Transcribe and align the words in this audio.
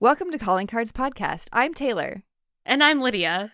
Welcome 0.00 0.30
to 0.30 0.38
Calling 0.38 0.68
Cards 0.68 0.92
Podcast. 0.92 1.48
I'm 1.52 1.74
Taylor. 1.74 2.22
And 2.64 2.84
I'm 2.84 3.00
Lydia. 3.00 3.52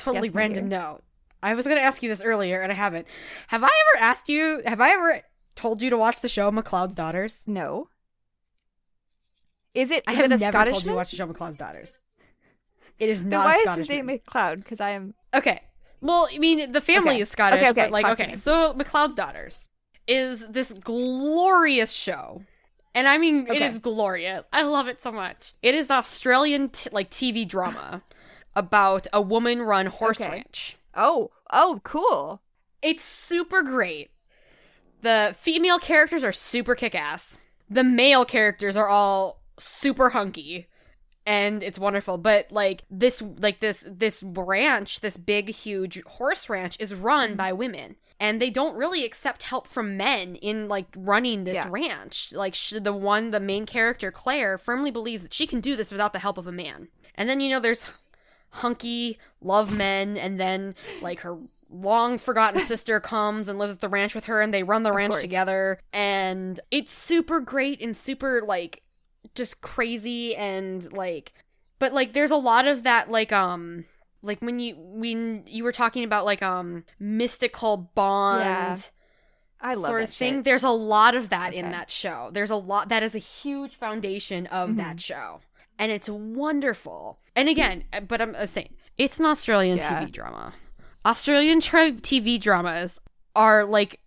Totally 0.00 0.28
Yes, 0.28 0.34
random 0.34 0.68
note, 0.68 1.00
I 1.42 1.54
was 1.54 1.66
going 1.66 1.76
to 1.76 1.82
ask 1.82 2.02
you 2.02 2.08
this 2.08 2.22
earlier 2.22 2.62
and 2.62 2.72
I 2.72 2.74
haven't. 2.74 3.06
Have 3.48 3.62
I 3.62 3.66
ever 3.68 4.02
asked 4.04 4.28
you, 4.30 4.62
have 4.64 4.80
I 4.80 4.90
ever 4.92 5.20
told 5.54 5.82
you 5.82 5.90
to 5.90 5.98
watch 5.98 6.22
the 6.22 6.28
show 6.28 6.50
McLeod's 6.50 6.94
Daughters? 6.94 7.44
No. 7.46 7.88
Is 9.74 9.90
it? 9.90 10.04
I 10.06 10.12
is 10.12 10.16
have 10.16 10.24
it 10.32 10.32
a 10.32 10.38
never 10.38 10.64
told 10.70 10.84
you 10.84 10.90
to 10.90 10.96
watch 10.96 11.10
the 11.10 11.16
show 11.16 11.26
McLeod's 11.26 11.58
Daughters. 11.58 12.06
It 12.98 13.08
is 13.10 13.22
Then 13.22 13.30
not 13.30 13.46
why 13.46 13.52
a 13.52 13.56
is 13.56 13.62
Scottish 13.62 13.88
name 13.88 14.06
man. 14.06 14.18
McLeod? 14.18 14.56
Because 14.56 14.80
I 14.80 14.90
am. 14.90 15.14
Okay. 15.34 15.60
Well, 16.00 16.28
I 16.32 16.38
mean, 16.38 16.72
the 16.72 16.80
family 16.80 17.16
Okay. 17.16 17.22
is 17.22 17.28
Scottish, 17.28 17.58
Okay, 17.60 17.70
okay, 17.70 17.82
but 17.82 17.90
like, 17.90 18.06
talk 18.06 18.20
okay. 18.20 18.34
So, 18.34 18.72
McLeod's 18.74 19.14
Daughters 19.14 19.66
is 20.06 20.46
this 20.48 20.72
glorious 20.72 21.92
show. 21.92 22.42
And 22.94 23.06
I 23.06 23.18
mean, 23.18 23.46
it 23.46 23.50
Okay. 23.52 23.66
is 23.66 23.78
glorious. 23.78 24.46
I 24.52 24.62
love 24.62 24.88
it 24.88 25.00
so 25.00 25.12
much. 25.12 25.52
It 25.62 25.74
is 25.74 25.90
Australian, 25.90 26.70
t- 26.70 26.90
like, 26.90 27.10
TV 27.10 27.46
drama 27.46 28.02
about 28.54 29.06
a 29.12 29.20
woman 29.20 29.62
run 29.62 29.86
horse 29.86 30.20
Okay. 30.20 30.30
ranch. 30.30 30.76
Oh, 30.94 31.30
oh, 31.52 31.80
cool. 31.84 32.40
It's 32.82 33.04
super 33.04 33.62
great. 33.62 34.10
The 35.02 35.34
female 35.38 35.78
characters 35.78 36.24
are 36.24 36.32
super 36.32 36.74
kick 36.74 36.94
ass. 36.94 37.38
The 37.68 37.84
male 37.84 38.24
characters 38.24 38.76
are 38.76 38.88
all 38.88 39.40
super 39.58 40.10
hunky. 40.10 40.66
And 41.26 41.62
it's 41.62 41.78
wonderful. 41.78 42.18
But 42.18 42.50
like 42.50 42.82
this 42.90 43.22
like 43.38 43.60
this 43.60 43.84
this 43.88 44.22
ranch, 44.22 45.00
this 45.00 45.16
big 45.16 45.50
huge 45.50 46.02
horse 46.04 46.48
ranch 46.48 46.76
is 46.80 46.94
run 46.94 47.30
mm-hmm. 47.30 47.36
by 47.36 47.52
women. 47.52 47.96
And 48.18 48.40
they 48.40 48.50
don't 48.50 48.76
really 48.76 49.04
accept 49.04 49.44
help 49.44 49.66
from 49.66 49.96
men 49.96 50.34
in 50.36 50.66
like 50.68 50.86
running 50.96 51.44
this 51.44 51.54
Yeah. 51.54 51.68
ranch. 51.70 52.32
Like 52.32 52.54
sh- 52.54 52.74
the 52.80 52.92
one 52.92 53.30
the 53.30 53.40
main 53.40 53.64
character 53.66 54.10
Claire 54.10 54.58
firmly 54.58 54.90
believes 54.90 55.22
that 55.22 55.34
she 55.34 55.46
can 55.46 55.60
do 55.60 55.76
this 55.76 55.90
without 55.90 56.12
the 56.12 56.18
help 56.18 56.36
of 56.36 56.46
a 56.46 56.52
man. 56.52 56.88
And 57.14 57.28
then 57.28 57.40
you 57.40 57.50
know 57.50 57.60
there's 57.60 58.08
hunky 58.52 59.16
love 59.40 59.76
men 59.78 60.16
and 60.16 60.38
then 60.40 60.74
like 61.00 61.20
her 61.20 61.36
long 61.70 62.18
forgotten 62.18 62.60
sister 62.66 62.98
comes 63.00 63.46
and 63.48 63.58
lives 63.58 63.72
at 63.74 63.80
the 63.80 63.88
ranch 63.88 64.14
with 64.14 64.26
her 64.26 64.40
and 64.40 64.52
they 64.52 64.62
run 64.62 64.82
the 64.82 64.92
ranch 64.92 65.14
together 65.20 65.78
and 65.92 66.58
it's 66.70 66.92
super 66.92 67.40
great 67.40 67.80
and 67.80 67.96
super 67.96 68.42
like 68.44 68.82
just 69.36 69.60
crazy 69.60 70.34
and 70.34 70.92
like 70.92 71.32
but 71.78 71.92
like 71.92 72.12
there's 72.12 72.32
a 72.32 72.36
lot 72.36 72.66
of 72.66 72.82
that 72.82 73.10
like 73.10 73.32
um 73.32 73.84
like 74.22 74.40
when 74.42 74.58
you 74.58 74.74
when 74.76 75.44
you 75.46 75.62
were 75.62 75.72
talking 75.72 76.02
about 76.02 76.24
like 76.24 76.42
um 76.42 76.84
mystical 76.98 77.90
bond 77.94 78.40
Yeah. 78.40 78.76
I 79.62 79.74
love 79.74 79.86
sort 79.90 80.00
that 80.00 80.08
of 80.08 80.14
thing 80.14 80.34
shit. 80.36 80.44
there's 80.44 80.64
a 80.64 80.70
lot 80.70 81.14
of 81.14 81.28
that 81.28 81.52
in 81.54 81.70
that 81.70 81.90
show 81.90 82.30
there's 82.32 82.50
a 82.50 82.56
lot 82.56 82.88
that 82.88 83.02
is 83.02 83.14
a 83.14 83.18
huge 83.18 83.76
foundation 83.76 84.46
of 84.48 84.70
Mm-hmm. 84.70 84.78
that 84.78 85.00
show 85.00 85.40
and 85.80 85.90
it's 85.90 86.08
wonderful 86.08 87.18
and 87.34 87.48
again 87.48 87.82
but 88.06 88.20
i'm 88.20 88.34
uh, 88.36 88.46
saying 88.46 88.72
it's 88.96 89.18
an 89.18 89.26
australian 89.26 89.78
Yeah. 89.78 90.04
tv 90.04 90.12
drama 90.12 90.54
australian 91.04 91.60
tra- 91.60 91.92
tv 91.92 92.40
dramas 92.40 93.00
are 93.34 93.64
like 93.64 93.94
at 93.94 94.00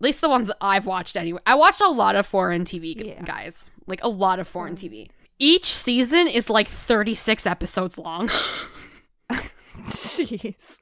least 0.00 0.20
the 0.20 0.28
ones 0.28 0.48
that 0.48 0.56
i've 0.60 0.84
watched 0.84 1.16
anyway 1.16 1.40
i 1.46 1.54
watched 1.54 1.80
a 1.80 1.88
lot 1.88 2.16
of 2.16 2.26
foreign 2.26 2.64
tv 2.64 2.94
Yeah. 3.06 3.22
guys 3.22 3.64
like 3.86 4.02
a 4.04 4.08
lot 4.08 4.38
of 4.38 4.46
foreign 4.48 4.74
tv 4.76 5.08
each 5.38 5.72
season 5.74 6.26
is 6.28 6.50
like 6.50 6.68
36 6.68 7.46
episodes 7.46 7.96
long 7.96 8.28
Jeez. 9.88 10.78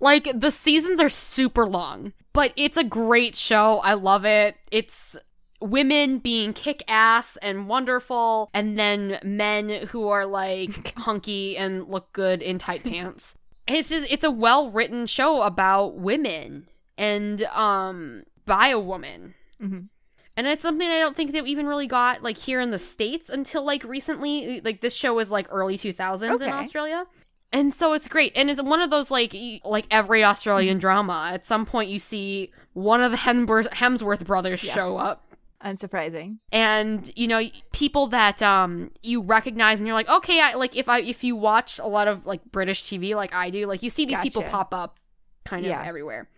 Like 0.00 0.28
the 0.32 0.50
seasons 0.50 1.00
are 1.00 1.08
super 1.08 1.66
long, 1.66 2.12
but 2.32 2.52
it's 2.56 2.76
a 2.76 2.84
great 2.84 3.34
show. 3.34 3.78
I 3.80 3.94
love 3.94 4.24
it. 4.24 4.56
It's 4.70 5.16
women 5.60 6.18
being 6.18 6.52
kick 6.52 6.82
ass 6.88 7.36
and 7.42 7.68
wonderful, 7.68 8.50
and 8.54 8.78
then 8.78 9.18
men 9.22 9.86
who 9.88 10.08
are 10.08 10.26
like 10.26 10.92
hunky 10.98 11.56
and 11.56 11.88
look 11.88 12.12
good 12.12 12.42
in 12.42 12.58
tight 12.58 12.84
pants. 12.84 13.34
It's 13.66 13.88
just 13.90 14.06
it's 14.10 14.24
a 14.24 14.30
well 14.30 14.70
written 14.70 15.06
show 15.06 15.42
about 15.42 15.96
women 15.96 16.68
and 16.96 17.42
um 17.44 18.24
by 18.46 18.68
a 18.68 18.78
woman. 18.78 19.34
Mhm. 19.62 19.88
And 20.36 20.46
it's 20.46 20.62
something 20.62 20.86
I 20.88 21.00
don't 21.00 21.16
think 21.16 21.32
that 21.32 21.46
even 21.46 21.66
really 21.66 21.88
got 21.88 22.22
like 22.22 22.38
here 22.38 22.60
in 22.60 22.70
the 22.70 22.78
states 22.78 23.28
until 23.28 23.64
like 23.64 23.82
recently. 23.84 24.60
Like 24.60 24.80
this 24.80 24.94
show 24.94 25.12
was 25.14 25.30
like 25.30 25.48
early 25.50 25.76
two 25.76 25.92
thousands 25.92 26.40
in 26.40 26.48
Australia. 26.48 27.04
And 27.52 27.74
so 27.74 27.92
it's 27.94 28.06
great. 28.08 28.32
And 28.36 28.48
it's 28.48 28.62
one 28.62 28.80
of 28.80 28.90
those 28.90 29.10
like 29.10 29.34
like 29.64 29.86
every 29.90 30.22
Australian 30.22 30.74
Mm-hmm. 30.76 30.80
drama. 30.80 31.30
At 31.32 31.44
some 31.44 31.66
point 31.66 31.90
you 31.90 31.98
see 31.98 32.52
one 32.72 33.02
of 33.02 33.10
the 33.10 33.18
Hemsworth, 33.18 33.68
Hemsworth 33.70 34.24
brothers 34.24 34.62
Yeah. 34.62 34.74
show 34.74 34.96
up. 34.96 35.24
Unsurprising. 35.64 36.38
And 36.52 37.10
you 37.16 37.26
know 37.26 37.42
people 37.72 38.06
that 38.08 38.40
um 38.42 38.90
you 39.02 39.20
recognize 39.22 39.80
and 39.80 39.86
you're 39.86 39.94
like 39.94 40.08
okay 40.08 40.40
I, 40.40 40.54
like 40.54 40.76
if 40.76 40.88
I 40.88 41.00
if 41.00 41.24
you 41.24 41.34
watch 41.36 41.78
a 41.78 41.86
lot 41.86 42.06
of 42.08 42.26
like 42.26 42.44
British 42.52 42.84
TV 42.84 43.14
like 43.16 43.34
I 43.34 43.50
do 43.50 43.66
like 43.66 43.82
you 43.82 43.90
see 43.90 44.04
these 44.06 44.18
people 44.20 44.42
pop 44.44 44.72
up 44.72 44.98
kind 45.44 45.64
of 45.66 45.70
Yeah. 45.70 45.84
everywhere. 45.84 46.28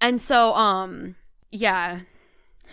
And 0.00 0.20
so 0.20 0.52
um 0.54 1.14
yeah 1.52 2.00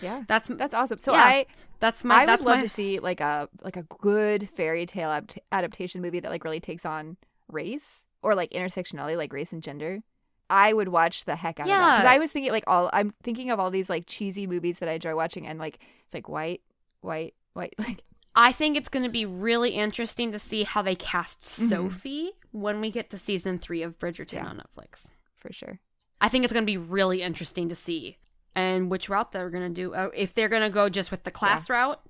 Yeah. 0.00 0.24
that's 0.26 0.48
That's 0.48 0.74
awesome. 0.74 0.98
So 0.98 1.12
Yeah. 1.12 1.22
I 1.22 1.46
that's 1.78 2.02
my 2.02 2.22
I 2.22 2.26
that's 2.26 2.40
would 2.42 2.48
love 2.48 2.58
my 2.58 2.62
to 2.64 2.68
see 2.68 2.98
like 2.98 3.20
a 3.20 3.48
like 3.62 3.76
a 3.76 3.82
good 3.84 4.48
fairy 4.50 4.86
tale 4.86 5.10
adapt- 5.12 5.38
adaptation 5.52 6.02
movie 6.02 6.18
that 6.20 6.30
like 6.30 6.42
really 6.42 6.60
takes 6.60 6.84
on 6.84 7.16
race 7.48 8.00
or 8.22 8.34
like 8.34 8.50
intersectionality, 8.50 9.16
like 9.16 9.32
race 9.32 9.52
and 9.52 9.62
gender. 9.62 10.00
I 10.50 10.72
would 10.72 10.88
watch 10.88 11.24
the 11.24 11.36
heck 11.36 11.58
out 11.60 11.64
of 11.66 11.68
that 11.68 11.96
because 11.96 12.04
Yeah. 12.04 12.10
I 12.12 12.18
was 12.18 12.30
thinking 12.32 12.52
like 12.52 12.64
all 12.66 12.90
I'm 12.92 13.14
thinking 13.22 13.50
of 13.50 13.58
all 13.60 13.70
these 13.70 13.88
like 13.88 14.04
cheesy 14.06 14.46
movies 14.46 14.78
that 14.80 14.88
I 14.88 14.92
enjoy 14.92 15.14
watching 15.14 15.46
and 15.46 15.58
like 15.58 15.78
it's 16.04 16.14
like 16.14 16.28
white, 16.28 16.60
white, 17.00 17.34
white. 17.54 17.74
Like 17.78 18.02
I 18.34 18.52
think 18.52 18.76
it's 18.78 18.88
going 18.88 19.04
to 19.04 19.10
be 19.10 19.26
really 19.26 19.70
interesting 19.70 20.32
to 20.32 20.38
see 20.38 20.62
how 20.62 20.80
they 20.82 20.94
cast 20.94 21.40
Mhm. 21.42 21.68
Sophie 21.68 22.30
when 22.50 22.80
we 22.80 22.90
get 22.90 23.10
to 23.10 23.18
season 23.18 23.58
three 23.58 23.82
of 23.82 23.98
Bridgerton 23.98 24.32
Yeah. 24.34 24.46
on 24.46 24.56
Netflix. 24.62 25.06
for 25.36 25.52
sure. 25.52 25.80
I 26.20 26.28
think 26.28 26.44
it's 26.44 26.52
going 26.52 26.62
to 26.62 26.66
be 26.66 26.76
really 26.78 27.20
interesting 27.22 27.68
to 27.68 27.74
see 27.74 28.16
and 28.54 28.90
which 28.90 29.08
route 29.08 29.32
they're 29.32 29.50
going 29.50 29.64
to 29.64 29.74
do. 29.74 29.92
Uh, 29.92 30.08
if 30.14 30.32
they're 30.34 30.48
going 30.48 30.62
to 30.62 30.70
go 30.70 30.88
just 30.88 31.10
with 31.10 31.24
the 31.24 31.30
class 31.30 31.68
route, 31.68 32.00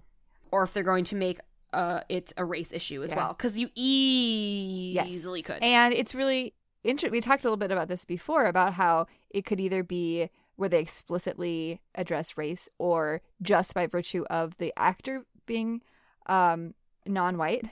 or 0.51 0.63
if 0.65 0.73
they're 0.75 0.83
going 0.83 1.05
to 1.05 1.17
make 1.17 1.41
uh, 1.73 2.01
it 2.11 2.33
a 2.37 2.45
race 2.45 2.73
issue 2.73 3.03
as 3.03 3.11
Yeah. 3.11 3.17
well, 3.17 3.29
because 3.33 3.59
you 3.59 3.71
easily 3.75 5.43
could. 5.43 5.63
And 5.63 5.95
it's 5.95 6.15
really 6.15 6.55
interesting. 6.85 7.13
We 7.13 7.21
talked 7.21 7.45
a 7.45 7.47
little 7.47 7.57
bit 7.57 7.71
about 7.71 7.89
this 7.89 8.05
before 8.05 8.47
about 8.47 8.75
how 8.75 9.07
it 9.31 9.45
could 9.45 9.61
either 9.61 9.83
be 9.83 10.29
where 10.57 10.69
they 10.69 10.81
explicitly 10.81 11.81
address 11.95 12.37
race 12.37 12.69
or 12.79 13.23
just 13.41 13.75
by 13.75 13.87
virtue 13.87 14.25
of 14.31 14.57
the 14.59 14.73
actor 14.77 15.25
being 15.47 15.83
um, 16.27 16.75
non 17.07 17.39
white. 17.39 17.67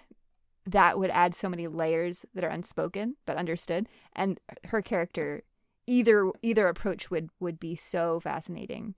That 0.66 0.98
would 0.98 1.10
add 1.10 1.34
so 1.34 1.48
many 1.48 1.66
layers 1.66 2.24
that 2.34 2.44
are 2.44 2.48
unspoken 2.48 3.16
but 3.26 3.36
understood. 3.36 3.88
And 4.14 4.38
her 4.66 4.82
character, 4.82 5.42
either 5.86 6.30
either 6.42 6.68
approach 6.68 7.10
would 7.10 7.30
would 7.40 7.58
be 7.58 7.76
so 7.76 8.20
fascinating 8.20 8.94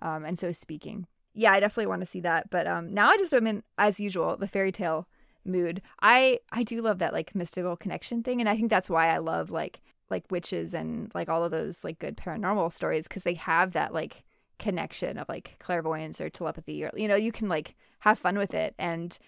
um, 0.00 0.24
and 0.24 0.38
so 0.38 0.52
speaking. 0.52 1.06
Yeah, 1.34 1.52
I 1.52 1.60
definitely 1.60 1.86
want 1.86 2.00
to 2.00 2.06
see 2.06 2.20
that. 2.20 2.50
But 2.50 2.66
um, 2.66 2.94
now 2.94 3.10
I 3.10 3.16
just 3.18 3.34
am 3.34 3.46
in, 3.46 3.62
as 3.76 4.00
usual, 4.00 4.36
the 4.36 4.48
fairy 4.48 4.72
tale 4.72 5.06
mood. 5.46 5.82
I 6.02 6.40
I 6.52 6.62
do 6.62 6.82
love 6.82 6.98
that 6.98 7.12
like 7.12 7.34
mystical 7.34 7.76
connection 7.76 8.22
thing, 8.22 8.40
and 8.40 8.48
I 8.48 8.56
think 8.56 8.70
that's 8.70 8.90
why 8.90 9.08
I 9.08 9.18
love 9.18 9.50
like 9.50 9.80
like 10.10 10.24
witches 10.30 10.74
and 10.74 11.10
like 11.14 11.28
all 11.28 11.44
of 11.44 11.50
those 11.50 11.84
like 11.84 11.98
good 11.98 12.16
paranormal 12.16 12.72
stories 12.72 13.08
because 13.08 13.22
they 13.24 13.34
have 13.34 13.72
that 13.72 13.92
like 13.92 14.24
connection 14.58 15.18
of 15.18 15.28
like 15.28 15.56
clairvoyance 15.58 16.20
or 16.20 16.30
telepathy 16.30 16.84
or 16.84 16.90
you 16.96 17.06
know 17.08 17.14
you 17.16 17.32
can 17.32 17.48
like 17.48 17.74
have 18.00 18.18
fun 18.18 18.38
with 18.38 18.54
it 18.54 18.74
and 18.78 19.18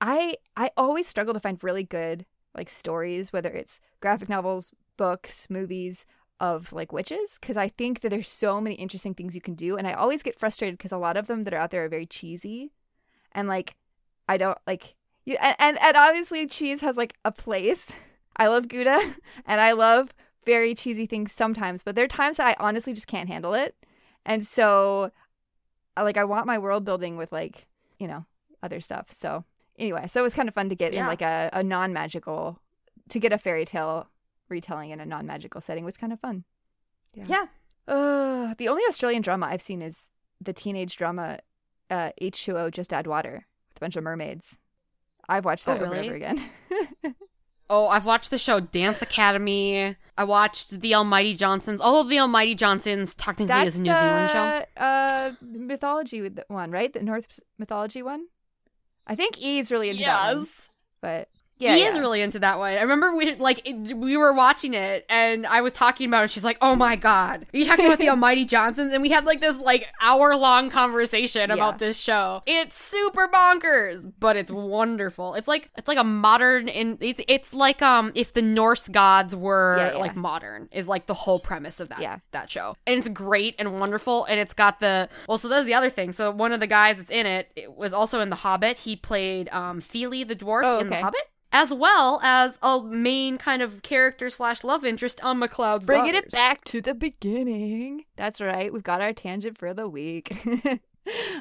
i 0.00 0.36
i 0.56 0.70
always 0.76 1.08
struggle 1.08 1.34
to 1.34 1.40
find 1.40 1.62
really 1.64 1.82
good 1.82 2.24
like 2.54 2.70
stories 2.70 3.32
whether 3.32 3.48
it's 3.48 3.80
graphic 4.00 4.28
novels 4.28 4.70
books 4.96 5.48
movies 5.50 6.04
of 6.38 6.72
like 6.72 6.92
witches 6.92 7.38
because 7.40 7.56
i 7.56 7.68
think 7.68 8.00
that 8.00 8.10
there's 8.10 8.28
so 8.28 8.60
many 8.60 8.76
interesting 8.76 9.14
things 9.14 9.34
you 9.34 9.40
can 9.40 9.54
do 9.54 9.76
and 9.76 9.86
i 9.88 9.92
always 9.92 10.22
get 10.22 10.38
frustrated 10.38 10.78
because 10.78 10.92
a 10.92 10.98
lot 10.98 11.16
of 11.16 11.26
them 11.26 11.42
that 11.42 11.52
are 11.52 11.58
out 11.58 11.72
there 11.72 11.84
are 11.84 11.88
very 11.88 12.06
cheesy 12.06 12.70
and 13.32 13.48
like 13.48 13.74
i 14.28 14.36
don't 14.36 14.58
like 14.64 14.94
you 15.28 15.36
and, 15.40 15.56
and 15.58 15.78
and 15.80 15.96
obviously 15.96 16.46
cheese 16.46 16.80
has 16.80 16.96
like 16.96 17.14
a 17.24 17.32
place 17.32 17.88
i 18.36 18.46
love 18.46 18.68
gouda 18.68 19.14
and 19.46 19.60
i 19.60 19.72
love 19.72 20.14
very 20.44 20.74
cheesy 20.74 21.06
things 21.06 21.32
sometimes 21.32 21.82
but 21.82 21.94
there 21.94 22.04
are 22.04 22.08
times 22.08 22.38
that 22.38 22.46
i 22.46 22.56
honestly 22.58 22.92
just 22.92 23.06
can't 23.06 23.28
handle 23.28 23.54
it 23.54 23.74
and 24.24 24.46
so 24.46 25.10
like 25.96 26.16
i 26.16 26.24
want 26.24 26.46
my 26.46 26.58
world 26.58 26.84
building 26.84 27.16
with 27.16 27.30
like 27.32 27.68
you 27.98 28.06
know, 28.06 28.24
other 28.62 28.80
stuff. 28.80 29.08
So 29.12 29.44
anyway, 29.78 30.08
so 30.08 30.20
it 30.20 30.22
was 30.22 30.34
kind 30.34 30.48
of 30.48 30.54
fun 30.54 30.68
to 30.68 30.74
get 30.74 30.94
in 30.94 31.06
like 31.06 31.22
a, 31.22 31.50
a 31.52 31.62
non 31.62 31.92
magical, 31.92 32.60
to 33.08 33.18
get 33.18 33.32
a 33.32 33.38
fairy 33.38 33.64
tale 33.64 34.08
retelling 34.48 34.90
in 34.90 35.00
a 35.00 35.06
non 35.06 35.26
magical 35.26 35.60
setting 35.60 35.84
was 35.84 35.96
kind 35.96 36.12
of 36.12 36.20
fun. 36.20 36.44
Yeah. 37.14 37.46
Uh, 37.86 38.54
the 38.58 38.68
only 38.68 38.82
Australian 38.88 39.22
drama 39.22 39.46
I've 39.46 39.62
seen 39.62 39.82
is 39.82 40.10
the 40.40 40.52
teenage 40.52 40.96
drama 40.96 41.38
uh, 41.90 42.10
H2O 42.20 42.70
Just 42.70 42.92
Add 42.92 43.06
Water 43.06 43.46
with 43.68 43.76
a 43.76 43.80
bunch 43.80 43.96
of 43.96 44.04
mermaids. 44.04 44.58
I've 45.28 45.44
watched 45.44 45.68
Oh, 45.68 45.74
that 45.74 45.82
over 45.82 45.94
and 45.94 46.04
over 46.06 46.14
again. 46.14 46.42
Oh, 47.70 47.86
I've 47.88 48.06
watched 48.06 48.30
the 48.30 48.38
show 48.38 48.60
Dance 48.60 49.02
Academy. 49.02 49.94
I 50.16 50.24
watched 50.24 50.80
The 50.80 50.94
Almighty 50.94 51.36
Johnsons. 51.36 51.82
Although 51.82 52.08
The 52.08 52.18
Almighty 52.18 52.54
Johnsons 52.54 53.14
technically 53.14 53.48
That's 53.48 53.68
is 53.68 53.76
a 53.76 53.80
New 53.82 53.92
Zealand 53.92 54.30
show. 54.30 54.62
the, 54.74 54.82
Uh, 54.82 55.32
mythology 55.42 56.22
with 56.22 56.36
the 56.36 56.46
one, 56.48 56.70
right? 56.70 56.90
The 56.90 57.02
Norse 57.02 57.26
mythology 57.58 58.02
one. 58.02 58.28
I 59.06 59.14
think 59.16 59.38
E 59.38 59.58
is 59.58 59.70
really 59.70 59.90
into 59.90 60.02
that 60.04 60.34
one, 60.36 60.46
but 61.02 61.28
yeah, 61.58 61.74
he 61.74 61.82
yeah. 61.82 61.90
is 61.90 61.98
really 61.98 62.20
into 62.22 62.38
that 62.40 62.58
one. 62.58 62.72
I 62.74 62.82
remember 62.82 63.14
we 63.16 63.34
like 63.36 63.62
it, 63.68 63.96
we 63.96 64.16
were 64.16 64.32
watching 64.32 64.74
it, 64.74 65.04
and 65.08 65.46
I 65.46 65.60
was 65.60 65.72
talking 65.72 66.06
about 66.08 66.24
it. 66.24 66.30
She's 66.30 66.44
like, 66.44 66.58
"Oh 66.62 66.74
my 66.76 66.96
god, 66.96 67.46
are 67.52 67.56
you 67.58 67.64
talking 67.64 67.86
about 67.86 67.98
the 67.98 68.08
Almighty 68.10 68.44
Johnsons?" 68.44 68.92
And 68.92 69.02
we 69.02 69.10
had 69.10 69.26
like 69.26 69.40
this 69.40 69.58
like 69.60 69.86
hour 70.00 70.36
long 70.36 70.70
conversation 70.70 71.48
Yeah. 71.48 71.54
about 71.54 71.78
this 71.78 71.98
show. 71.98 72.42
It's 72.46 72.82
super 72.82 73.28
bonkers, 73.28 74.10
but 74.18 74.36
it's 74.36 74.50
wonderful. 74.50 75.34
It's 75.34 75.48
like 75.48 75.70
it's 75.76 75.88
like 75.88 75.98
a 75.98 76.04
modern 76.04 76.68
in 76.68 76.98
it's 77.00 77.20
it's 77.28 77.52
like 77.54 77.82
um 77.82 78.12
if 78.14 78.32
the 78.32 78.42
Norse 78.42 78.88
gods 78.88 79.34
were 79.34 79.76
Yeah, 79.78 79.98
like 79.98 80.16
modern 80.16 80.68
is 80.72 80.86
like 80.88 81.06
the 81.06 81.14
whole 81.14 81.38
premise 81.40 81.80
of 81.80 81.88
that 81.90 82.00
Yeah. 82.00 82.18
that 82.32 82.50
show, 82.50 82.76
and 82.86 82.98
it's 82.98 83.08
great 83.08 83.54
and 83.58 83.80
wonderful, 83.80 84.24
and 84.26 84.38
it's 84.38 84.54
got 84.54 84.80
the 84.80 85.08
well. 85.28 85.38
So 85.38 85.48
that's 85.48 85.66
the 85.66 85.74
other 85.74 85.90
thing. 85.90 86.12
So 86.12 86.30
one 86.30 86.52
of 86.52 86.60
the 86.60 86.66
guys 86.66 86.98
that's 86.98 87.10
in 87.10 87.26
it, 87.26 87.50
it 87.56 87.72
was 87.72 87.92
also 87.92 88.20
in 88.20 88.30
The 88.30 88.36
Hobbit. 88.36 88.78
He 88.78 88.96
played 88.96 89.48
um 89.50 89.80
Fili 89.80 90.24
the 90.24 90.36
dwarf 90.36 90.62
Oh, 90.64 90.78
in 90.78 90.90
The. 90.90 90.96
Hobbit 90.96 91.20
as 91.52 91.72
well 91.72 92.20
as 92.22 92.58
a 92.62 92.82
main 92.82 93.38
kind 93.38 93.62
of 93.62 93.82
character 93.82 94.28
slash 94.30 94.62
love 94.64 94.84
interest 94.84 95.22
on 95.24 95.40
McLeod's 95.40 95.86
Bringing 95.86 96.14
it 96.14 96.30
back 96.30 96.64
to 96.64 96.80
the 96.80 96.94
beginning. 96.94 98.04
That's 98.16 98.40
right. 98.40 98.72
We've 98.72 98.82
got 98.82 99.00
our 99.00 99.12
tangent 99.12 99.56
for 99.58 99.72
the 99.72 99.88
week. 99.88 100.36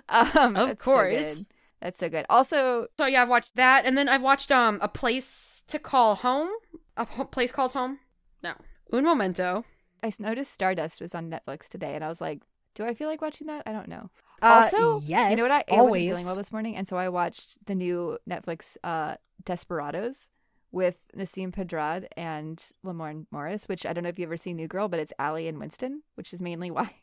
um, 0.09 0.55
Of 0.55 0.55
that's 0.55 0.83
so 0.83 0.91
course. 0.91 1.45
that's 1.81 1.99
so 1.99 2.09
good. 2.09 2.25
Also, 2.29 2.87
So 2.97 3.05
yeah, 3.05 3.23
I've 3.23 3.29
watched 3.29 3.55
that, 3.55 3.85
and 3.85 3.97
then 3.97 4.07
I've 4.07 4.21
watched 4.21 4.51
um 4.51 4.79
a 4.81 4.87
place 4.87 5.63
to 5.67 5.79
call 5.79 6.15
home, 6.15 6.49
a 6.95 7.05
place 7.05 7.51
called 7.51 7.73
home. 7.73 7.99
No, 8.43 8.53
Un 8.93 9.03
Momento. 9.03 9.63
I 10.03 10.11
noticed 10.19 10.53
Stardust 10.53 11.01
was 11.01 11.13
on 11.15 11.29
Netflix 11.29 11.67
today, 11.67 11.95
and 11.95 12.03
I 12.03 12.07
was 12.07 12.21
like, 12.21 12.41
"Do 12.77 12.85
I 12.85 12.93
feel 12.93 13.07
like 13.07 13.21
watching 13.21 13.47
that? 13.47 13.63
I 13.65 13.71
don't 13.71 13.87
know." 13.87 14.09
Uh, 14.41 14.69
also, 14.71 15.01
yes, 15.03 15.31
you 15.31 15.35
know 15.37 15.43
what? 15.43 15.51
I, 15.51 15.63
I 15.69 15.81
wasn't 15.81 15.95
feeling 15.95 16.25
well 16.25 16.35
this 16.35 16.51
morning, 16.51 16.75
and 16.75 16.87
so 16.87 16.95
I 16.95 17.09
watched 17.09 17.65
the 17.65 17.73
new 17.73 18.19
Netflix 18.29 18.77
uh, 18.83 19.15
Desperados 19.43 20.29
with 20.71 20.99
Nasim 21.17 21.51
Pedrad 21.51 22.05
and 22.15 22.63
Lamorne 22.85 23.25
Morris. 23.31 23.67
Which 23.67 23.85
I 23.85 23.93
don't 23.93 24.03
know 24.03 24.09
if 24.09 24.19
you've 24.19 24.29
ever 24.29 24.37
seen 24.37 24.57
New 24.57 24.67
Girl, 24.67 24.87
but 24.87 24.99
it's 24.99 25.13
Aly 25.19 25.47
and 25.47 25.59
Winston, 25.59 26.03
which 26.15 26.33
is 26.33 26.41
mainly 26.41 26.69
why 26.77 26.93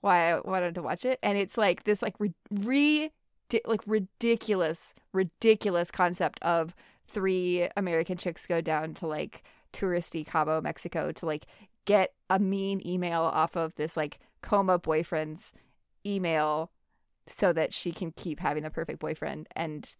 why 0.00 0.32
I 0.32 0.40
wanted 0.40 0.74
to 0.76 0.82
watch 0.82 1.04
it. 1.04 1.18
And 1.22 1.36
it's 1.36 1.58
like 1.58 1.84
this 1.84 2.00
like 2.00 2.14
re, 2.20 2.32
re 2.50 3.10
like 3.66 3.82
ridiculous 3.86 4.94
ridiculous 5.12 5.90
concept 5.90 6.38
of 6.42 6.74
three 7.08 7.68
American 7.76 8.16
chicks 8.16 8.46
go 8.46 8.60
down 8.60 8.94
to 8.94 9.06
like 9.06 9.42
touristy 9.72 10.24
Cabo, 10.26 10.60
Mexico 10.60 11.12
to 11.12 11.26
like 11.26 11.46
get 11.84 12.12
a 12.28 12.38
mean 12.38 12.86
email 12.86 13.22
off 13.22 13.56
of 13.56 13.74
this 13.76 13.96
like 13.96 14.18
coma 14.42 14.78
boyfriend's 14.78 15.52
email 16.06 16.70
so 17.26 17.52
that 17.52 17.74
she 17.74 17.92
can 17.92 18.12
keep 18.12 18.40
having 18.40 18.62
the 18.62 18.70
perfect 18.70 18.98
boyfriend 19.00 19.46
and 19.54 19.94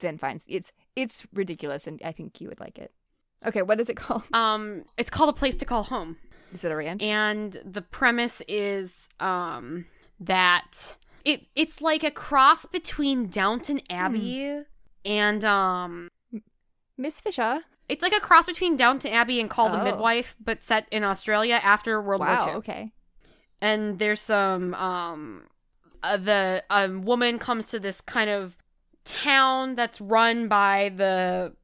then 0.00 0.18
finds 0.18 0.44
it's 0.48 0.72
it's 0.96 1.24
ridiculous 1.32 1.86
and 1.86 2.00
I 2.04 2.12
think 2.12 2.40
you 2.40 2.48
would 2.48 2.60
like 2.60 2.78
it. 2.78 2.92
Okay, 3.46 3.62
what 3.62 3.80
is 3.80 3.88
it 3.88 3.96
called? 4.04 4.24
Um, 4.32 4.84
it's 4.98 5.10
called 5.10 5.30
a 5.30 5.34
place 5.34 5.54
to 5.56 5.64
call 5.64 5.84
home. 5.84 6.16
Is 6.52 6.64
it 6.64 6.70
a 6.72 6.76
ranch? 6.76 7.02
and 7.02 7.56
the 7.64 7.82
premise 7.82 8.40
is 8.48 9.08
um 9.20 9.86
that 10.20 10.96
it 11.24 11.46
it's 11.56 11.80
like 11.80 12.02
a 12.04 12.10
cross 12.10 12.64
between 12.64 13.26
Downton 13.28 13.80
Abbey 13.90 14.62
and 15.04 15.44
um 15.44 16.08
Miss 16.96 17.20
Fisher. 17.20 17.60
it's 17.88 18.02
like 18.02 18.12
a 18.16 18.20
cross 18.20 18.46
between 18.46 18.76
Downton 18.76 19.12
Abbey 19.12 19.40
and 19.40 19.50
Call 19.50 19.68
the 19.68 19.80
Oh. 19.80 19.84
Midwife, 19.84 20.36
but 20.42 20.62
set 20.62 20.86
in 20.92 21.02
Australia 21.02 21.60
after 21.62 22.00
World 22.00 22.20
wow, 22.20 22.38
War 22.44 22.48
II. 22.50 22.54
okay. 22.58 22.92
And 23.64 23.98
there's 23.98 24.20
some 24.20 24.74
um 24.74 25.44
uh, 26.02 26.18
the 26.18 26.62
um 26.68 27.02
woman 27.02 27.38
comes 27.38 27.68
to 27.68 27.80
this 27.80 28.02
kind 28.02 28.28
of 28.28 28.56
town 29.04 29.74
that's 29.74 30.00
run 30.00 30.48
by 30.48 30.92
the 30.94 31.54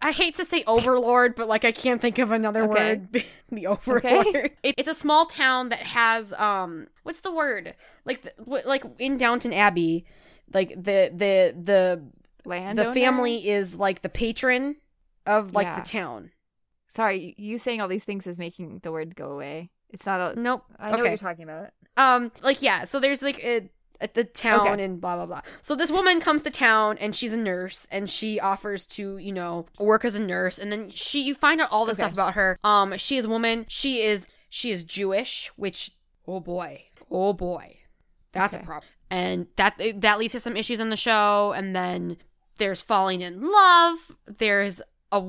I 0.00 0.12
hate 0.12 0.36
to 0.36 0.44
say 0.44 0.62
overlord, 0.66 1.34
but 1.34 1.48
like 1.48 1.64
I 1.64 1.72
can't 1.72 2.00
think 2.00 2.18
of 2.18 2.30
another 2.30 2.64
Okay. 2.64 2.96
word. 2.96 3.24
the 3.50 3.66
overlord. 3.66 4.52
It, 4.62 4.74
it's 4.78 4.88
a 4.88 4.94
small 4.94 5.26
town 5.26 5.70
that 5.70 5.80
has 5.80 6.32
um 6.34 6.86
what's 7.02 7.20
the 7.20 7.32
word? 7.32 7.74
Like 8.04 8.22
the, 8.22 8.32
what, 8.44 8.66
like 8.66 8.84
in 8.98 9.16
Downton 9.16 9.52
Abbey, 9.52 10.04
like 10.54 10.68
the 10.70 11.10
the 11.12 11.56
the 11.60 12.02
Land 12.44 12.78
the 12.78 12.84
family 12.94 13.48
is 13.48 13.74
like 13.74 14.02
the 14.02 14.08
patron 14.08 14.76
of 15.26 15.52
like 15.54 15.66
Yeah. 15.66 15.80
the 15.80 15.88
town. 15.90 16.30
Sorry, 16.88 17.34
you 17.36 17.58
saying 17.58 17.80
all 17.80 17.88
these 17.88 18.04
things 18.04 18.28
is 18.28 18.38
making 18.38 18.80
the 18.84 18.92
word 18.92 19.16
go 19.16 19.32
away. 19.32 19.70
It's 19.90 20.06
not 20.06 20.36
a 20.36 20.40
Nope. 20.40 20.64
I 20.78 20.90
know 20.90 20.98
what 20.98 21.08
you're 21.08 21.16
talking 21.18 21.44
about. 21.44 21.70
Um, 21.96 22.30
like 22.42 22.60
yeah, 22.62 22.84
so 22.84 23.00
there's 23.00 23.22
like 23.22 23.42
a 23.42 23.70
at 24.00 24.12
the 24.14 24.24
town 24.24 24.68
Okay. 24.74 24.84
and 24.84 25.00
blah 25.00 25.16
blah 25.16 25.26
blah. 25.26 25.40
So 25.62 25.74
this 25.74 25.90
woman 25.90 26.20
comes 26.20 26.42
to 26.42 26.50
town 26.50 26.98
and 26.98 27.16
she's 27.16 27.32
a 27.32 27.36
nurse 27.36 27.86
and 27.90 28.10
she 28.10 28.38
offers 28.38 28.84
to 28.86 29.16
you 29.16 29.32
know 29.32 29.66
work 29.78 30.04
as 30.04 30.14
a 30.14 30.20
nurse 30.20 30.58
and 30.58 30.70
then 30.70 30.90
she 30.90 31.22
you 31.22 31.34
find 31.34 31.60
out 31.60 31.68
all 31.72 31.86
this 31.86 31.98
Okay. 31.98 32.04
stuff 32.08 32.12
about 32.12 32.34
her. 32.34 32.58
Um, 32.62 32.98
she 32.98 33.16
is 33.16 33.24
a 33.24 33.28
woman. 33.28 33.64
She 33.68 34.02
is 34.02 34.26
she 34.50 34.70
is 34.70 34.84
Jewish, 34.84 35.50
which 35.56 35.92
oh 36.26 36.40
boy, 36.40 36.84
oh 37.10 37.32
boy, 37.32 37.78
that's 38.32 38.54
a 38.54 38.58
problem. 38.58 38.90
And 39.10 39.46
that 39.56 39.80
that 39.96 40.18
leads 40.18 40.32
to 40.32 40.40
some 40.40 40.56
issues 40.56 40.80
in 40.80 40.90
the 40.90 40.96
show. 40.96 41.52
And 41.56 41.74
then 41.74 42.18
there's 42.58 42.82
falling 42.82 43.20
in 43.22 43.40
love. 43.50 44.12
There's 44.26 44.82
a 45.12 45.22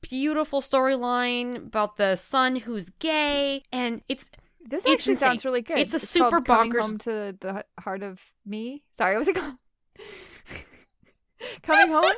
beautiful 0.00 0.60
storyline 0.60 1.56
about 1.56 1.96
the 1.96 2.16
son 2.16 2.56
who's 2.56 2.90
gay, 2.98 3.62
and 3.72 4.02
it's 4.08 4.30
This 4.64 4.84
It's 4.84 4.92
actually 4.94 5.16
sounds 5.16 5.44
really 5.44 5.62
good. 5.62 5.78
It's 5.78 5.94
a 5.94 5.98
called 6.18 6.34
super 6.34 6.40
Coming 6.44 6.72
bonkers- 6.72 6.80
home 6.80 6.98
to 6.98 7.36
the 7.40 7.64
heart 7.80 8.02
of 8.02 8.20
me. 8.44 8.82
Sorry, 8.96 9.14
what 9.14 9.20
was 9.20 9.28
it 9.28 9.36
called? 9.36 9.54
Coming 11.62 11.88
home. 11.88 12.12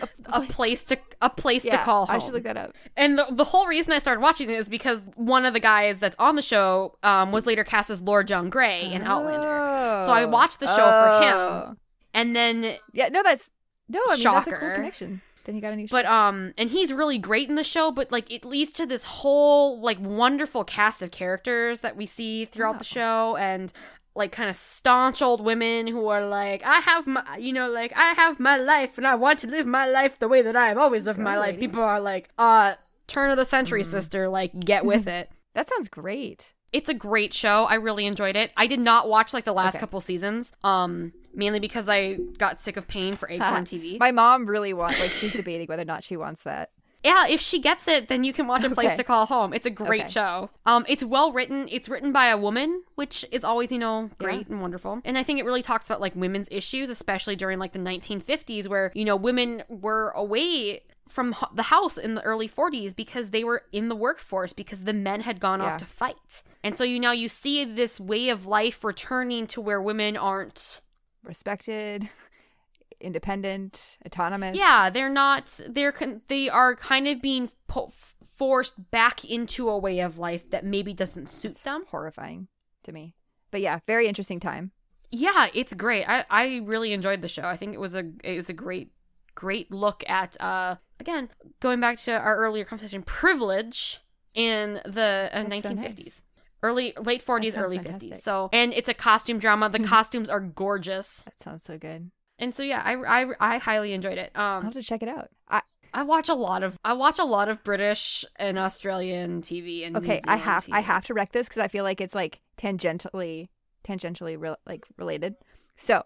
a 0.26 0.40
place 0.42 0.84
to 0.86 0.96
a 1.20 1.28
place 1.28 1.64
yeah, 1.64 1.76
to 1.76 1.84
call 1.84 2.06
home. 2.06 2.16
I 2.16 2.18
should 2.18 2.32
look 2.32 2.44
that 2.44 2.56
up. 2.56 2.74
And 2.96 3.18
the, 3.18 3.26
the 3.30 3.44
whole 3.44 3.66
reason 3.66 3.92
I 3.92 3.98
started 3.98 4.20
watching 4.20 4.48
it 4.48 4.54
is 4.54 4.68
because 4.68 5.00
one 5.16 5.44
of 5.44 5.52
the 5.52 5.60
guys 5.60 5.98
that's 5.98 6.16
on 6.18 6.36
the 6.36 6.42
show 6.42 6.96
um, 7.02 7.32
was 7.32 7.46
later 7.46 7.64
cast 7.64 7.90
as 7.90 8.00
Lord 8.00 8.28
John 8.28 8.48
Grey 8.48 8.90
in 8.92 9.02
Outlander. 9.02 10.06
So 10.06 10.12
I 10.12 10.24
watched 10.24 10.60
the 10.60 10.66
show 10.66 10.74
for 10.76 11.26
him. 11.26 11.36
Oh. 11.36 11.74
And 12.14 12.34
then, 12.34 12.74
Yeah, 12.92 13.08
no, 13.08 13.22
that's 13.22 13.50
no. 13.88 14.00
I 14.08 14.16
mean, 14.16 14.22
that's 14.24 14.46
a 14.46 14.50
cool 14.50 14.60
Shocker. 14.60 14.74
connection. 14.76 15.22
Then 15.44 15.54
he 15.54 15.60
got 15.60 15.72
a 15.72 15.76
new. 15.76 15.88
but 15.88 16.06
um, 16.06 16.52
and 16.56 16.70
he's 16.70 16.92
really 16.92 17.18
great 17.18 17.48
in 17.48 17.54
the 17.56 17.64
show. 17.64 17.90
But 17.90 18.10
like, 18.12 18.30
it 18.30 18.44
leads 18.44 18.72
to 18.72 18.86
this 18.86 19.04
whole 19.04 19.80
like 19.80 19.98
wonderful 20.00 20.64
cast 20.64 21.02
of 21.02 21.10
characters 21.10 21.80
that 21.80 21.96
we 21.96 22.06
see 22.06 22.44
throughout 22.44 22.78
the 22.78 22.84
show, 22.84 23.36
and 23.36 23.72
like 24.14 24.30
kind 24.30 24.50
of 24.50 24.56
staunch 24.56 25.22
old 25.22 25.40
women 25.42 25.86
who 25.86 26.06
are 26.08 26.26
like, 26.26 26.62
I 26.66 26.80
have 26.80 27.06
my, 27.06 27.36
you 27.38 27.52
know, 27.52 27.70
like 27.70 27.92
I 27.96 28.12
have 28.12 28.38
my 28.38 28.56
life, 28.56 28.98
and 28.98 29.06
I 29.06 29.14
want 29.14 29.38
to 29.40 29.46
live 29.46 29.66
my 29.66 29.86
life 29.86 30.18
the 30.18 30.28
way 30.28 30.42
that 30.42 30.54
I 30.54 30.68
have 30.68 30.78
always 30.78 31.06
lived 31.06 31.18
my 31.18 31.34
Good 31.34 31.40
life. 31.40 31.58
People 31.60 31.82
are 31.82 31.98
like, 32.00 32.28
uh, 32.38 32.74
turn 33.06 33.30
of 33.30 33.36
the 33.36 33.44
century, 33.44 33.82
Mhm. 33.82 33.86
sister, 33.86 34.28
like 34.28 34.58
get 34.60 34.84
with 34.84 35.06
it. 35.18 35.30
that 35.54 35.68
sounds 35.68 35.88
great. 35.88 36.52
It's 36.74 36.88
a 36.88 36.94
great 36.94 37.34
show. 37.34 37.64
I 37.64 37.74
really 37.74 38.06
enjoyed 38.06 38.36
it. 38.36 38.50
I 38.56 38.66
did 38.66 38.80
not 38.80 39.08
watch 39.08 39.34
like 39.34 39.44
the 39.44 39.52
last 39.52 39.74
Okay. 39.74 39.80
couple 39.80 40.00
seasons, 40.00 40.52
um, 40.64 41.12
mainly 41.34 41.60
because 41.60 41.88
I 41.88 42.14
got 42.38 42.60
sick 42.60 42.76
of 42.76 42.86
paying 42.88 43.16
for 43.16 43.28
Acorn 43.30 43.64
TV. 43.72 43.98
My 43.98 44.10
mom 44.12 44.46
really 44.46 44.72
wants. 44.72 44.98
Like, 45.00 45.10
she's 45.10 45.32
debating 45.32 45.66
whether 45.66 45.82
or 45.82 45.86
not 45.86 46.04
she 46.04 46.16
wants 46.16 46.42
that. 46.44 46.70
yeah, 47.04 47.26
if 47.26 47.40
she 47.40 47.58
gets 47.58 47.88
it, 47.88 48.06
then 48.08 48.22
you 48.22 48.32
can 48.32 48.46
watch 48.46 48.62
a 48.62 48.70
place 48.70 48.86
Okay. 48.88 48.96
to 48.98 49.02
call 49.04 49.26
home. 49.26 49.52
It's 49.52 49.66
a 49.66 49.70
great 49.70 50.02
Okay. 50.02 50.12
show. 50.12 50.48
Um, 50.66 50.84
it's 50.88 51.02
well 51.02 51.32
written. 51.32 51.66
It's 51.70 51.88
written 51.88 52.12
by 52.12 52.26
a 52.26 52.38
woman, 52.38 52.84
which 52.94 53.24
is 53.32 53.42
always 53.42 53.72
you 53.72 53.78
know 53.80 54.08
great 54.18 54.46
and 54.48 54.60
wonderful. 54.60 55.00
And 55.04 55.18
I 55.18 55.24
think 55.24 55.40
it 55.40 55.44
really 55.44 55.62
talks 55.62 55.86
about 55.86 56.00
like 56.00 56.14
women's 56.14 56.46
issues, 56.52 56.88
especially 56.90 57.34
during 57.34 57.58
like 57.58 57.72
the 57.72 57.80
1950s, 57.80 58.68
where 58.68 58.92
you 58.94 59.04
know 59.04 59.16
women 59.16 59.64
were 59.68 60.10
away 60.10 60.82
from 61.08 61.34
h- 61.42 61.48
the 61.54 61.64
house 61.64 61.98
in 61.98 62.14
the 62.14 62.22
early 62.22 62.48
40s 62.48 62.94
because 62.94 63.30
they 63.30 63.42
were 63.42 63.64
in 63.72 63.88
the 63.88 63.96
workforce 63.96 64.52
because 64.52 64.82
the 64.84 64.92
men 64.94 65.22
had 65.22 65.40
gone 65.40 65.58
Yeah. 65.60 65.72
off 65.72 65.78
to 65.78 65.84
fight. 65.84 66.42
And 66.62 66.78
so 66.78 66.84
you 66.84 67.00
now 67.00 67.10
you 67.12 67.28
see 67.28 67.64
this 67.64 67.98
way 67.98 68.28
of 68.28 68.46
life 68.46 68.84
returning 68.84 69.48
to 69.48 69.60
where 69.60 69.82
women 69.82 70.16
aren't 70.16 70.80
Respected, 71.24 72.08
independent, 73.00 73.98
autonomous. 74.06 74.56
Yeah, 74.56 74.90
they're 74.90 75.08
not. 75.10 75.60
They're 75.68 75.92
con- 75.92 76.20
they 76.28 76.48
are 76.48 76.74
kind 76.76 77.08
of 77.08 77.20
being 77.22 77.50
po- 77.68 77.92
forced 78.28 78.90
back 78.90 79.24
into 79.24 79.68
a 79.68 79.78
way 79.78 80.00
of 80.00 80.18
life 80.18 80.50
that 80.50 80.64
maybe 80.64 80.92
doesn't 80.92 81.30
suit 81.30 81.56
them. 81.56 81.84
horrifying 81.90 82.48
to 82.84 82.92
me. 82.92 83.14
But 83.50 83.60
yeah, 83.60 83.80
very 83.86 84.08
interesting 84.08 84.40
time. 84.40 84.72
yeah, 85.10 85.48
it's 85.54 85.74
great. 85.74 86.04
I 86.08 86.24
I 86.30 86.60
really 86.64 86.92
enjoyed 86.92 87.22
the 87.22 87.28
show. 87.28 87.42
I 87.44 87.56
think 87.56 87.74
it 87.74 87.80
was 87.80 87.94
a 87.94 88.04
it 88.24 88.36
was 88.36 88.48
a 88.48 88.52
great 88.54 88.92
great 89.34 89.70
look 89.70 90.04
at 90.08 90.38
uh 90.40 90.76
again 91.00 91.28
going 91.60 91.80
back 91.80 91.96
to 91.98 92.12
our 92.12 92.36
earlier 92.36 92.64
conversation 92.64 93.02
privilege 93.02 94.00
in 94.34 94.74
the 94.84 95.30
uh, 95.32 95.42
That's 95.44 95.62
so 95.62 95.70
1950s. 95.70 95.76
nice. 96.04 96.22
Early 96.62 96.94
late 96.98 97.24
40s, 97.24 97.58
early 97.58 97.78
fantastic. 97.78 98.12
50s. 98.12 98.22
So, 98.22 98.48
and 98.52 98.72
it's 98.72 98.88
a 98.88 98.94
costume 98.94 99.38
drama. 99.38 99.68
The 99.68 99.80
costumes 99.84 100.30
are 100.30 100.40
gorgeous. 100.40 101.22
That 101.22 101.40
sounds 101.40 101.64
so 101.64 101.76
good. 101.76 102.10
And 102.38 102.54
so 102.54 102.62
yeah, 102.62 102.82
I 102.84 102.94
I 103.22 103.26
I 103.40 103.58
highly 103.58 103.92
enjoyed 103.92 104.18
it. 104.18 104.32
I'll 104.34 104.58
Um 104.58 104.64
have 104.64 104.72
to 104.74 104.82
check 104.82 105.02
it 105.02 105.08
out. 105.08 105.28
I, 105.48 105.62
I 105.94 106.02
watch 106.04 106.28
a 106.28 106.34
lot 106.34 106.62
of 106.62 106.78
I 106.84 106.92
watch 106.94 107.18
a 107.18 107.24
lot 107.24 107.48
of 107.48 107.62
British 107.62 108.24
and 108.36 108.58
Australian 108.58 109.42
TV 109.42 109.84
and 109.84 109.94
New 109.94 110.00
okay, 110.00 110.20
I 110.26 110.36
have 110.36 110.66
I 110.70 110.80
have 110.80 111.04
to 111.06 111.14
wreck 111.14 111.32
this 111.32 111.48
because 111.48 111.62
I 111.62 111.68
feel 111.68 111.84
like 111.84 112.00
it's 112.00 112.14
like 112.14 112.40
tangentially 112.58 113.48
tangentially 113.86 114.40
re- 114.40 114.56
like 114.66 114.86
related. 114.96 115.34
So 115.76 116.04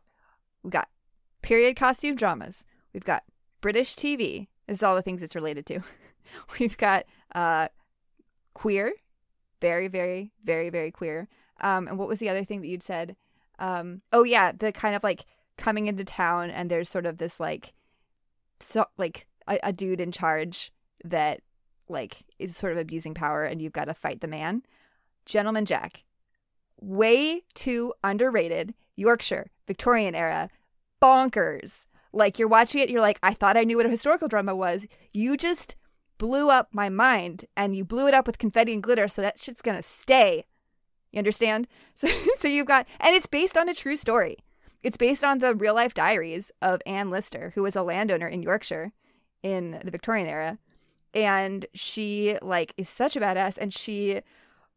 we've 0.62 0.72
got 0.72 0.88
period 1.42 1.76
costume 1.76 2.16
dramas. 2.16 2.64
We've 2.92 3.04
got 3.04 3.22
British 3.60 3.94
TV. 3.94 4.48
This 4.66 4.78
is 4.78 4.82
all 4.82 4.96
the 4.96 5.02
things 5.02 5.22
it's 5.22 5.34
related 5.34 5.66
to. 5.66 5.80
We've 6.58 6.76
got 6.76 7.04
uh, 7.34 7.68
queer, 8.54 8.92
very 9.60 9.88
very 9.88 10.32
very 10.44 10.70
very 10.70 10.90
queer. 10.90 11.28
Um, 11.60 11.88
and 11.88 11.98
what 11.98 12.08
was 12.08 12.18
the 12.18 12.28
other 12.28 12.44
thing 12.44 12.60
that 12.60 12.68
you'd 12.68 12.82
said? 12.82 13.16
Um, 13.58 14.02
oh 14.12 14.24
yeah, 14.24 14.52
the 14.52 14.72
kind 14.72 14.94
of 14.94 15.02
like 15.02 15.24
coming 15.56 15.86
into 15.86 16.04
town 16.04 16.50
and 16.50 16.70
there's 16.70 16.88
sort 16.88 17.06
of 17.06 17.18
this 17.18 17.40
like 17.40 17.72
so 18.60 18.86
like 18.98 19.26
a, 19.48 19.58
a 19.62 19.72
dude 19.72 20.00
in 20.00 20.12
charge 20.12 20.72
that 21.04 21.40
like 21.88 22.24
is 22.38 22.56
sort 22.56 22.72
of 22.72 22.78
abusing 22.78 23.14
power 23.14 23.44
and 23.44 23.62
you've 23.62 23.72
got 23.72 23.86
to 23.86 23.94
fight 23.94 24.20
the 24.20 24.28
man. 24.28 24.62
Gentleman 25.24 25.64
Jack, 25.64 26.04
way 26.80 27.42
too 27.54 27.94
underrated. 28.04 28.74
Yorkshire, 28.96 29.50
Victorian 29.66 30.14
era, 30.14 30.48
bonkers. 31.02 31.86
Like 32.12 32.38
you're 32.38 32.48
watching 32.48 32.80
it, 32.80 32.88
you're 32.88 33.00
like, 33.00 33.18
I 33.22 33.34
thought 33.34 33.56
I 33.56 33.64
knew 33.64 33.76
what 33.76 33.86
a 33.86 33.90
historical 33.90 34.28
drama 34.28 34.54
was. 34.54 34.86
You 35.12 35.36
just 35.36 35.76
blew 36.18 36.50
up 36.50 36.68
my 36.72 36.88
mind 36.88 37.44
and 37.56 37.76
you 37.76 37.84
blew 37.84 38.06
it 38.06 38.14
up 38.14 38.26
with 38.26 38.38
confetti 38.38 38.72
and 38.72 38.82
glitter, 38.82 39.08
so 39.08 39.22
that 39.22 39.38
shit's 39.38 39.62
gonna 39.62 39.82
stay. 39.82 40.44
You 41.12 41.18
understand? 41.18 41.68
So, 41.98 42.08
so 42.38 42.46
you've 42.46 42.66
got, 42.66 42.86
and 43.00 43.14
it's 43.14 43.24
based 43.24 43.56
on 43.56 43.70
a 43.70 43.74
true 43.74 43.96
story. 43.96 44.36
It's 44.82 44.98
based 44.98 45.24
on 45.24 45.38
the 45.38 45.54
real 45.54 45.74
life 45.74 45.94
diaries 45.94 46.50
of 46.60 46.82
Anne 46.84 47.08
Lister, 47.08 47.52
who 47.54 47.62
was 47.62 47.74
a 47.74 47.82
landowner 47.82 48.28
in 48.28 48.42
Yorkshire 48.42 48.92
in 49.42 49.80
the 49.82 49.90
Victorian 49.90 50.28
era. 50.28 50.58
And 51.14 51.64
she, 51.72 52.36
like, 52.42 52.74
is 52.76 52.88
such 52.88 53.16
a 53.16 53.20
badass. 53.20 53.56
And 53.56 53.72
she, 53.72 54.20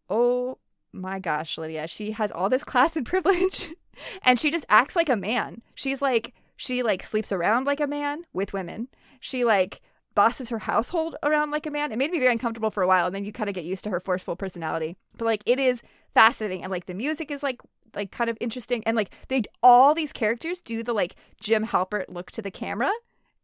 oh 0.09 0.59
my 0.93 1.19
gosh, 1.19 1.57
Lydia, 1.57 1.89
she 1.89 2.11
has 2.11 2.31
all 2.31 2.49
this 2.49 2.63
class 2.71 2.95
and 2.95 3.05
privilege. 3.05 3.67
and 4.23 4.39
she 4.39 4.49
just 4.49 4.65
acts 4.69 4.95
like 4.95 5.09
a 5.09 5.15
man. 5.17 5.61
She's 5.75 6.01
like, 6.01 6.33
she, 6.55 6.83
like, 6.83 7.03
sleeps 7.03 7.31
around 7.31 7.65
like 7.65 7.81
a 7.81 7.87
man 7.87 8.23
with 8.31 8.53
women. 8.53 8.87
She, 9.19 9.43
like, 9.43 9.81
bosses 10.19 10.49
her 10.49 10.59
household 10.59 11.15
around 11.23 11.49
like 11.49 11.65
a 11.65 11.71
man. 11.71 11.93
It 11.93 11.97
made 11.97 12.11
me 12.11 12.19
very 12.19 12.33
uncomfortable 12.33 12.71
for 12.71 12.83
a 12.83 12.87
while. 12.87 13.05
And 13.05 13.15
then 13.15 13.23
you 13.23 13.31
kind 13.31 13.49
of 13.49 13.55
get 13.55 13.63
used 13.63 13.85
to 13.85 13.89
her 13.89 14.01
forceful 14.01 14.35
personality. 14.35 14.97
But, 15.17 15.23
like, 15.23 15.43
it 15.45 15.61
is 15.61 15.81
fascinating. 16.13 16.61
And, 16.61 16.71
like, 16.71 16.87
the 16.87 16.93
music 16.93 17.31
is, 17.31 17.41
like, 17.41 17.61
like 17.95 18.11
kind 18.11 18.29
of 18.29 18.37
interesting 18.39 18.83
and 18.85 18.95
like 18.95 19.09
they 19.29 19.41
all 19.63 19.95
these 19.95 20.13
characters 20.13 20.61
do 20.61 20.83
the 20.83 20.93
like 20.93 21.15
Jim 21.41 21.65
Halpert 21.65 22.05
look 22.07 22.29
to 22.33 22.41
the 22.43 22.51
camera 22.51 22.91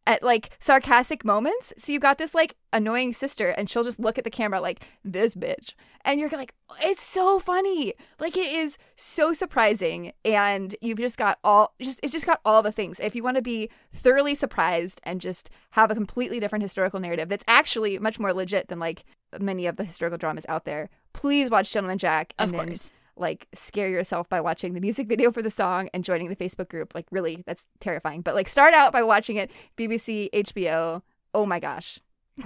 at 0.06 0.22
like 0.22 0.50
sarcastic 0.60 1.24
moments. 1.24 1.72
So 1.76 1.92
you 1.92 1.98
got 1.98 2.18
this 2.18 2.34
like 2.34 2.56
annoying 2.72 3.12
sister 3.12 3.50
and 3.50 3.68
she'll 3.68 3.84
just 3.84 3.98
look 3.98 4.18
at 4.18 4.24
the 4.24 4.30
camera 4.30 4.60
like 4.60 4.86
this 5.04 5.34
bitch. 5.34 5.74
And 6.04 6.20
you're 6.20 6.28
like 6.30 6.54
it's 6.80 7.02
so 7.02 7.38
funny. 7.38 7.94
Like 8.20 8.36
it 8.36 8.52
is 8.52 8.78
so 8.96 9.32
surprising 9.32 10.12
and 10.24 10.74
you've 10.80 10.98
just 10.98 11.18
got 11.18 11.38
all 11.42 11.74
just 11.82 12.00
it's 12.02 12.12
just 12.12 12.26
got 12.26 12.40
all 12.44 12.62
the 12.62 12.72
things. 12.72 13.00
If 13.00 13.16
you 13.16 13.22
want 13.22 13.36
to 13.36 13.42
be 13.42 13.68
thoroughly 13.92 14.34
surprised 14.34 15.00
and 15.02 15.20
just 15.20 15.50
have 15.70 15.90
a 15.90 15.94
completely 15.94 16.40
different 16.40 16.62
historical 16.62 17.00
narrative 17.00 17.28
that's 17.28 17.44
actually 17.48 17.98
much 17.98 18.18
more 18.18 18.32
legit 18.32 18.68
than 18.68 18.78
like 18.78 19.04
many 19.40 19.66
of 19.66 19.76
the 19.76 19.84
historical 19.84 20.18
dramas 20.18 20.46
out 20.48 20.64
there, 20.64 20.88
please 21.12 21.50
watch 21.50 21.72
Gentleman 21.72 21.98
Jack 21.98 22.32
and 22.38 22.50
Of 22.50 22.56
then 22.56 22.68
course. 22.68 22.92
Like 23.16 23.48
scare 23.54 23.88
yourself 23.88 24.28
by 24.28 24.40
watching 24.40 24.74
the 24.74 24.80
music 24.80 25.06
video 25.06 25.32
for 25.32 25.42
the 25.42 25.50
song 25.50 25.88
and 25.94 26.04
joining 26.04 26.28
the 26.28 26.36
Facebook 26.36 26.68
group. 26.68 26.94
Like 26.94 27.06
really, 27.10 27.42
that's 27.46 27.66
terrifying. 27.80 28.20
But 28.20 28.34
like 28.34 28.48
start 28.48 28.74
out 28.74 28.92
by 28.92 29.02
watching 29.02 29.36
it 29.36 29.50
BBC, 29.76 30.30
HBO. 30.30 31.02
Oh 31.34 31.46
my 31.46 31.60
gosh. 31.60 32.00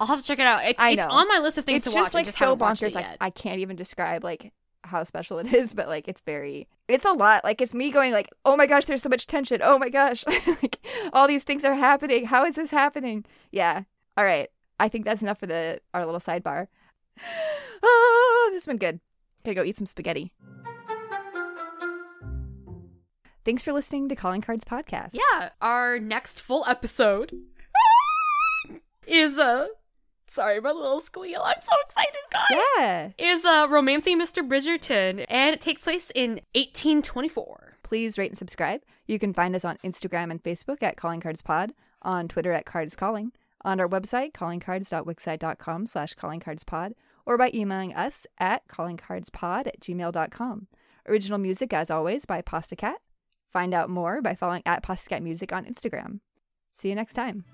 I'll 0.00 0.08
have 0.08 0.20
to 0.20 0.26
check 0.26 0.38
it 0.38 0.46
out. 0.46 0.64
It, 0.64 0.76
I 0.78 0.90
it's 0.90 1.02
on 1.02 1.28
my 1.28 1.38
list 1.38 1.58
of 1.58 1.64
things 1.64 1.86
it's 1.86 1.92
to 1.94 1.98
watch. 1.98 2.06
just 2.06 2.14
like 2.14 2.26
just 2.26 2.38
so 2.38 2.56
bonkers. 2.56 2.94
Like. 2.94 3.06
I 3.20 3.30
can't 3.30 3.60
even 3.60 3.76
describe 3.76 4.24
like 4.24 4.52
how 4.82 5.04
special 5.04 5.38
it 5.38 5.52
is, 5.54 5.72
but 5.72 5.88
like 5.88 6.08
it's 6.08 6.20
very 6.22 6.68
it's 6.88 7.04
a 7.04 7.12
lot. 7.12 7.44
Like 7.44 7.60
it's 7.60 7.74
me 7.74 7.90
going 7.90 8.12
like, 8.12 8.28
"Oh 8.44 8.56
my 8.56 8.66
gosh, 8.66 8.84
there's 8.86 9.02
so 9.02 9.08
much 9.08 9.26
tension. 9.26 9.60
Oh 9.62 9.78
my 9.78 9.88
gosh. 9.88 10.24
like 10.62 10.78
all 11.12 11.28
these 11.28 11.44
things 11.44 11.64
are 11.64 11.74
happening. 11.74 12.26
How 12.26 12.44
is 12.44 12.56
this 12.56 12.70
happening?" 12.70 13.24
Yeah. 13.50 13.82
All 14.16 14.24
right. 14.24 14.48
I 14.80 14.88
think 14.88 15.04
that's 15.04 15.22
enough 15.22 15.38
for 15.38 15.46
the 15.46 15.80
our 15.92 16.04
little 16.04 16.20
sidebar. 16.20 16.66
Oh, 17.82 18.48
this 18.50 18.64
has 18.64 18.66
been 18.66 18.78
good. 18.78 19.00
Gotta 19.44 19.54
go 19.54 19.64
eat 19.64 19.76
some 19.76 19.86
spaghetti. 19.86 20.32
Thanks 23.44 23.62
for 23.62 23.72
listening 23.74 24.08
to 24.08 24.16
Calling 24.16 24.40
Cards 24.40 24.64
Podcast. 24.64 25.10
Yeah, 25.12 25.50
our 25.60 25.98
next 25.98 26.40
full 26.40 26.64
episode 26.66 27.32
is 29.06 29.38
uh 29.38 29.66
sorry, 30.28 30.60
my 30.60 30.70
little 30.70 31.00
squeal. 31.02 31.42
I'm 31.44 31.60
so 31.60 31.76
excited, 31.86 32.14
guys. 32.32 32.58
Yeah. 32.78 33.10
Is 33.18 33.44
uh 33.44 33.66
Romancing 33.68 34.18
Mr. 34.18 34.46
Bridgerton, 34.46 35.26
and 35.28 35.54
it 35.54 35.60
takes 35.60 35.82
place 35.82 36.10
in 36.14 36.40
1824. 36.54 37.76
Please 37.82 38.16
rate 38.16 38.30
and 38.30 38.38
subscribe. 38.38 38.80
You 39.06 39.18
can 39.18 39.34
find 39.34 39.54
us 39.54 39.64
on 39.64 39.76
Instagram 39.84 40.30
and 40.30 40.42
Facebook 40.42 40.82
at 40.82 40.96
Calling 40.96 41.20
Cards 41.20 41.42
Pod, 41.42 41.74
on 42.00 42.28
Twitter 42.28 42.52
at 42.52 42.64
Cards 42.64 42.96
Calling, 42.96 43.32
on 43.62 43.78
our 43.78 43.88
website, 43.88 44.32
callingcards.wixsite.com 44.32 45.84
slash 45.86 46.14
callingcardspod, 46.14 46.92
or 47.26 47.38
by 47.38 47.50
emailing 47.54 47.94
us 47.94 48.26
at 48.38 48.66
callingcardspod 48.68 49.66
at 49.66 49.80
gmail.com. 49.80 50.66
Original 51.06 51.38
music, 51.38 51.72
as 51.72 51.90
always, 51.90 52.24
by 52.24 52.42
Pasta 52.42 52.76
Cat. 52.76 52.98
Find 53.52 53.74
out 53.74 53.90
more 53.90 54.20
by 54.20 54.34
following 54.34 54.62
at 54.66 54.82
Pasta 54.82 55.10
Cat 55.10 55.22
Music 55.22 55.52
on 55.52 55.64
Instagram. 55.64 56.20
See 56.72 56.88
you 56.88 56.94
next 56.94 57.14
time. 57.14 57.44